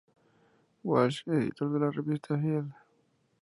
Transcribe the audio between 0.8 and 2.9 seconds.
Walsh, editor de la revista "Field".